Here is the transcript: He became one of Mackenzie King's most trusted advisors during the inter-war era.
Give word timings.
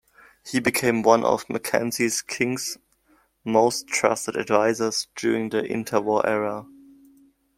He 0.43 0.59
became 0.59 1.03
one 1.03 1.23
of 1.23 1.47
Mackenzie 1.47 2.09
King's 2.25 2.79
most 3.45 3.85
trusted 3.87 4.35
advisors 4.35 5.07
during 5.15 5.49
the 5.51 5.63
inter-war 5.63 6.25
era. 6.25 6.65